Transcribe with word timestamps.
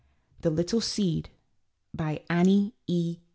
THE 0.39 0.49
LITTLE 0.49 0.81
SEED. 0.81 1.29
BY 1.93 2.23
ANNIE 2.27 2.73
E. 2.87 3.19